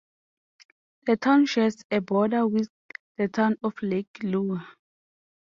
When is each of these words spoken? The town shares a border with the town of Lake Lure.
The 1.05 1.15
town 1.15 1.45
shares 1.45 1.83
a 1.91 1.99
border 2.01 2.47
with 2.47 2.71
the 3.17 3.27
town 3.27 3.57
of 3.61 3.75
Lake 3.83 4.09
Lure. 4.23 4.65